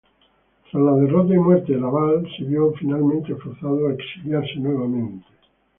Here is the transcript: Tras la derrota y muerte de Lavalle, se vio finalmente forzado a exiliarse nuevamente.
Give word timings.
Tras 0.71 0.83
la 0.83 0.95
derrota 0.95 1.31
y 1.35 1.37
muerte 1.37 1.73
de 1.73 1.79
Lavalle, 1.79 2.27
se 2.35 2.43
vio 2.45 2.73
finalmente 2.73 3.35
forzado 3.35 3.87
a 3.87 3.93
exiliarse 3.93 4.55
nuevamente. 4.55 5.27